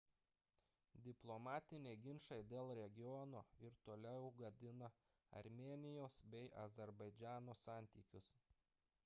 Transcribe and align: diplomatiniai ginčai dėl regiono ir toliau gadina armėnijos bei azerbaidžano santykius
diplomatiniai 1.07 1.99
ginčai 2.05 2.39
dėl 2.53 2.73
regiono 2.79 3.43
ir 3.69 3.77
toliau 3.89 4.25
gadina 4.41 4.91
armėnijos 5.43 6.19
bei 6.35 6.45
azerbaidžano 6.65 7.59
santykius 7.63 8.35